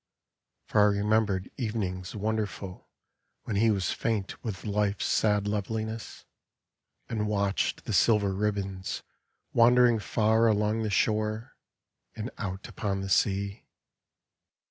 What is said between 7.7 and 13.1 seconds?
the silver ribbons wandering far Along the shore, and out upon the